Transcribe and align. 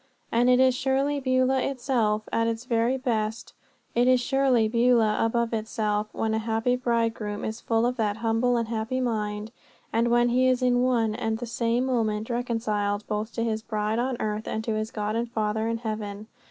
And 0.31 0.49
it 0.49 0.59
is 0.59 0.73
surely 0.73 1.19
Beulah 1.19 1.61
itself, 1.61 2.23
at 2.33 2.47
its 2.47 2.65
very 2.65 2.97
best, 2.97 3.53
it 3.93 4.07
is 4.07 4.19
surely 4.19 4.67
Beulah 4.67 5.23
above 5.23 5.53
itself, 5.53 6.07
when 6.11 6.33
a 6.33 6.39
happy 6.39 6.75
bridegroom 6.75 7.45
is 7.45 7.61
full 7.61 7.85
of 7.85 7.97
that 7.97 8.17
humble 8.17 8.57
and 8.57 8.67
happy 8.67 8.99
mind, 8.99 9.51
and 9.93 10.07
when 10.07 10.29
he 10.29 10.47
is 10.47 10.63
in 10.63 10.81
one 10.81 11.13
and 11.13 11.37
the 11.37 11.45
same 11.45 11.85
moment 11.85 12.31
reconciled 12.31 13.05
both 13.07 13.31
to 13.33 13.43
his 13.43 13.61
bride 13.61 13.99
on 13.99 14.17
earth 14.19 14.47
and 14.47 14.63
to 14.63 14.73
his 14.73 14.89
God 14.89 15.15
and 15.15 15.29
Father 15.31 15.67
in 15.67 15.77
heaven. 15.77 16.25